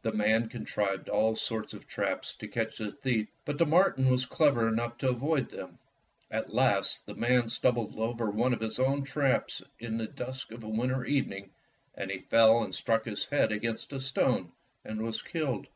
[0.00, 4.24] The man contrived all sorts of traps to catch the thief, but the marten was
[4.24, 5.78] clever enough to avoid them.
[6.30, 10.64] At last, the man stumbled over one of his own traps in the dusk of
[10.64, 11.50] a winter evening,
[11.94, 14.52] and he fell and struck his head against a stone
[14.86, 15.66] and was killed.